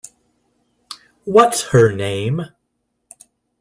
[1.25, 2.47] What's her name?